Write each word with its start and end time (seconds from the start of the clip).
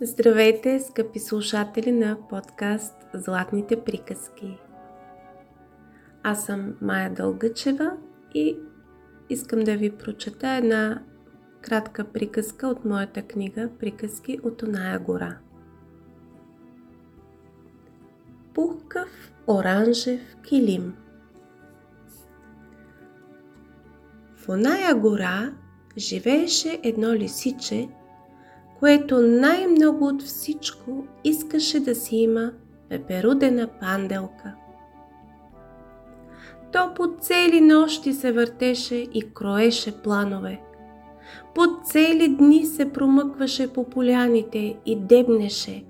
Здравейте, 0.00 0.80
скъпи 0.80 1.18
слушатели 1.18 1.92
на 1.92 2.18
подкаст 2.28 2.94
Златните 3.14 3.80
приказки. 3.84 4.58
Аз 6.22 6.44
съм 6.46 6.74
Майя 6.80 7.10
Дългачева 7.10 7.96
и 8.34 8.58
искам 9.30 9.60
да 9.60 9.76
ви 9.76 9.90
прочета 9.90 10.48
една 10.48 11.02
кратка 11.62 12.04
приказка 12.04 12.68
от 12.68 12.84
моята 12.84 13.22
книга 13.22 13.70
Приказки 13.78 14.38
от 14.42 14.62
оная 14.62 14.98
гора. 14.98 15.38
Пухкав 18.54 19.32
оранжев 19.48 20.36
килим 20.48 20.94
В 24.36 24.48
оная 24.48 24.94
гора 24.94 25.52
живееше 25.98 26.80
едно 26.82 27.14
лисиче, 27.14 27.88
което 28.80 29.20
най-много 29.20 30.06
от 30.06 30.22
всичко 30.22 31.06
искаше 31.24 31.80
да 31.80 31.94
си 31.94 32.16
има 32.16 32.52
пеперудена 32.88 33.68
панделка. 33.80 34.54
То 36.72 36.94
по 36.94 37.06
цели 37.20 37.60
нощи 37.60 38.12
се 38.12 38.32
въртеше 38.32 38.94
и 38.94 39.30
кроеше 39.34 40.02
планове. 40.02 40.60
По 41.54 41.62
цели 41.84 42.28
дни 42.28 42.66
се 42.66 42.92
промъкваше 42.92 43.72
по 43.72 43.84
поляните 43.84 44.76
и 44.86 44.96
дебнеше. 44.96 45.84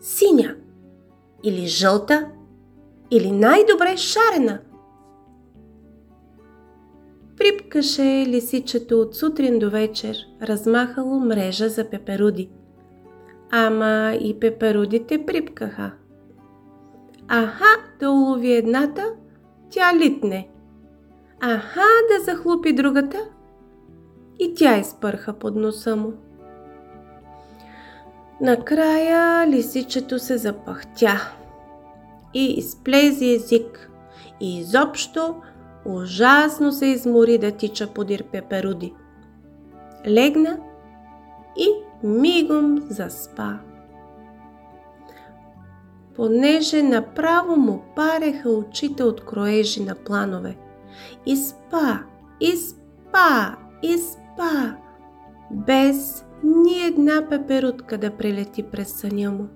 Синя 0.00 0.54
или 1.44 1.66
жълта 1.66 2.28
или 3.10 3.32
най-добре 3.32 3.96
шарена– 3.96 4.58
Припкаше 7.44 8.24
лисичето 8.26 9.00
от 9.00 9.14
сутрин 9.14 9.58
до 9.58 9.70
вечер, 9.70 10.16
размахало 10.42 11.20
мрежа 11.20 11.68
за 11.68 11.90
пеперуди. 11.90 12.50
Ама 13.50 14.14
и 14.20 14.40
пеперудите 14.40 15.26
припкаха. 15.26 15.92
Аха, 17.28 17.64
да 18.00 18.10
улови 18.10 18.52
едната, 18.52 19.04
тя 19.70 19.94
литне. 19.94 20.48
Аха, 21.40 21.86
да 22.10 22.24
захлупи 22.24 22.72
другата, 22.72 23.18
и 24.38 24.54
тя 24.54 24.78
изпърха 24.78 25.32
под 25.32 25.56
носа 25.56 25.96
му. 25.96 26.12
Накрая 28.40 29.46
лисичето 29.48 30.18
се 30.18 30.38
запахтя 30.38 31.32
и 32.34 32.54
изплези 32.54 33.34
език 33.34 33.90
и 34.40 34.58
изобщо 34.58 35.34
Ужасно 35.86 36.72
се 36.72 36.86
измори 36.86 37.38
да 37.38 37.50
тича 37.52 37.86
подир 37.86 38.24
пеперуди. 38.24 38.94
Легна 40.08 40.58
и 41.56 41.68
мигом 42.06 42.82
заспа. 42.88 43.58
Понеже 46.16 46.82
направо 46.82 47.56
му 47.56 47.82
пареха 47.96 48.50
очите 48.50 49.02
от 49.02 49.24
кроежи 49.24 49.82
на 49.82 49.94
планове. 49.94 50.56
И 51.26 51.36
спа, 51.36 51.98
и 52.40 52.56
спа, 52.56 53.56
и 53.82 53.98
спа, 53.98 54.76
без 55.50 56.26
ни 56.44 56.86
една 56.86 57.26
пеперутка 57.30 57.98
да 57.98 58.10
прелети 58.10 58.62
през 58.62 58.92
съня 58.92 59.30
му. 59.30 59.48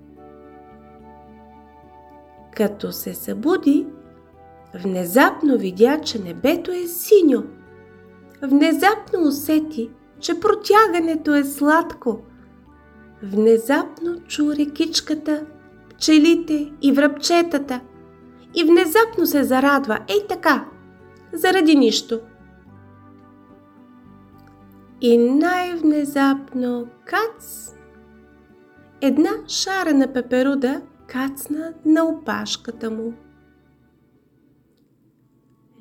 Като 2.55 2.91
се 2.91 3.13
събуди, 3.13 3.87
Внезапно 4.73 5.57
видя, 5.57 6.01
че 6.01 6.19
небето 6.19 6.71
е 6.71 6.87
синьо. 6.87 7.43
Внезапно 8.41 9.27
усети, 9.27 9.89
че 10.19 10.39
протягането 10.39 11.35
е 11.35 11.43
сладко. 11.43 12.21
Внезапно 13.23 14.19
чу 14.27 14.55
рекичката, 14.55 15.45
пчелите 15.89 16.71
и 16.81 16.91
връбчетата. 16.91 17.81
И 18.55 18.63
внезапно 18.63 19.25
се 19.25 19.43
зарадва, 19.43 19.99
ей 20.07 20.27
така, 20.27 20.65
заради 21.33 21.75
нищо. 21.75 22.19
И 25.01 25.17
най-внезапно 25.17 26.87
кац! 27.05 27.75
Една 29.01 29.29
шарена 29.47 30.13
пеперуда 30.13 30.81
кацна 31.07 31.73
на 31.85 32.05
опашката 32.05 32.91
му. 32.91 33.13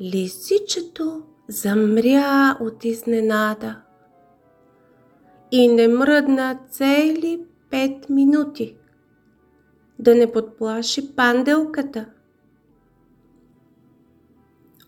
Лисичето 0.01 1.23
замря 1.49 2.57
от 2.61 2.85
изненада 2.85 3.81
и 5.51 5.69
не 5.69 5.89
мръдна 5.89 6.59
цели 6.71 7.43
пет 7.71 8.09
минути 8.09 8.77
да 9.99 10.15
не 10.15 10.33
подплаши 10.33 11.15
панделката. 11.17 12.07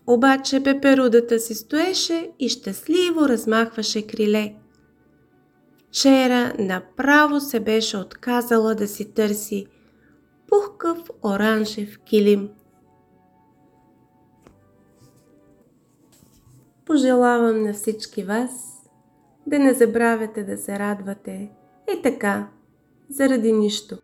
Обаче 0.07 0.63
пеперудата 0.63 1.39
си 1.39 1.55
стоеше 1.55 2.31
и 2.39 2.49
щастливо 2.49 3.27
размахваше 3.27 4.07
криле. 4.07 4.55
Вчера 5.87 6.53
направо 6.59 7.39
се 7.39 7.59
беше 7.59 7.97
отказала 7.97 8.75
да 8.75 8.87
си 8.87 9.13
търси 9.13 9.67
пухкав 10.47 11.09
оранжев 11.23 11.99
килим– 11.99 12.49
Пожелавам 16.85 17.63
на 17.63 17.73
всички 17.73 18.23
вас 18.23 18.81
да 19.47 19.59
не 19.59 19.73
забравяте 19.73 20.43
да 20.43 20.57
се 20.57 20.79
радвате. 20.79 21.51
Е 21.87 22.01
така, 22.01 22.47
заради 23.09 23.51
нищо. 23.51 23.97